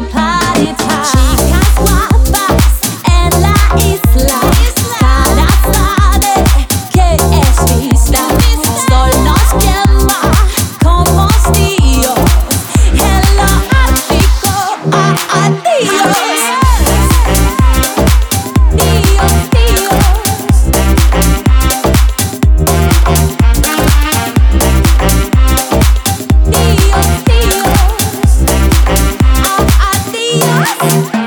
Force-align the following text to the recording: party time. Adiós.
party 0.00 0.72
time. 0.74 1.35
Adiós. 30.78 31.25